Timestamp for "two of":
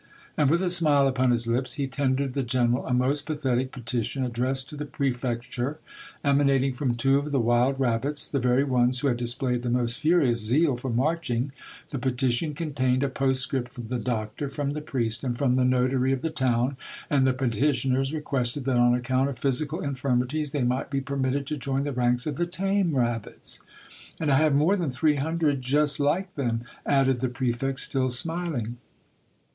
6.95-7.31